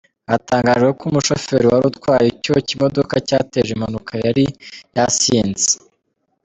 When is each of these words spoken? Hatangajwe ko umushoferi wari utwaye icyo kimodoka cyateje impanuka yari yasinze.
Hatangajwe 0.31 0.89
ko 0.97 1.03
umushoferi 1.09 1.65
wari 1.71 1.85
utwaye 1.91 2.25
icyo 2.33 2.55
kimodoka 2.67 3.13
cyateje 3.27 3.69
impanuka 3.73 4.11
yari 4.25 4.45
yasinze. 4.95 5.71